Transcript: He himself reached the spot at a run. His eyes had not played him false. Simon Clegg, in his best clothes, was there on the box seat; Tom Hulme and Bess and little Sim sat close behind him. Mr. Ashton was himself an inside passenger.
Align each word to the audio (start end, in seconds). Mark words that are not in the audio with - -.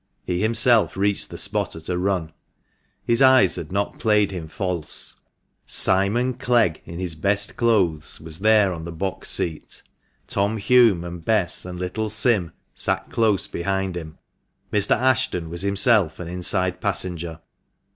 He 0.25 0.41
himself 0.41 0.97
reached 0.97 1.29
the 1.29 1.37
spot 1.37 1.75
at 1.75 1.87
a 1.87 1.95
run. 1.95 2.31
His 3.03 3.21
eyes 3.21 3.55
had 3.55 3.71
not 3.71 3.99
played 3.99 4.31
him 4.31 4.47
false. 4.47 5.17
Simon 5.67 6.33
Clegg, 6.33 6.81
in 6.85 6.97
his 6.97 7.13
best 7.13 7.55
clothes, 7.55 8.19
was 8.19 8.39
there 8.39 8.73
on 8.73 8.83
the 8.83 8.91
box 8.91 9.29
seat; 9.29 9.83
Tom 10.25 10.57
Hulme 10.57 11.03
and 11.03 11.23
Bess 11.23 11.65
and 11.65 11.77
little 11.79 12.09
Sim 12.09 12.51
sat 12.73 13.11
close 13.11 13.45
behind 13.45 13.95
him. 13.95 14.17
Mr. 14.73 14.99
Ashton 14.99 15.51
was 15.51 15.61
himself 15.61 16.19
an 16.19 16.27
inside 16.27 16.81
passenger. 16.81 17.39